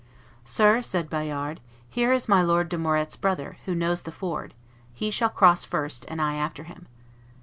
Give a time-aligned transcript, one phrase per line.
[0.43, 4.55] "Sir," said Bayard, "here is my Lord de Morette's brother, who knows the ford;
[4.95, 6.87] he shall cross first, and I after him."